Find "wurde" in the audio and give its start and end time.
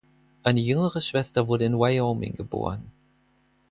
1.47-1.65